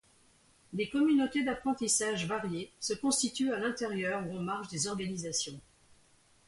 Des 0.73 0.89
communautés 0.89 1.43
d'apprentissage 1.43 2.25
variées 2.25 2.73
se 2.79 2.95
constituent 2.95 3.53
à 3.53 3.59
l'intérieur 3.59 4.25
ou 4.25 4.35
en 4.35 4.41
marge 4.41 4.67
des 4.67 4.87
organisations. 4.87 5.59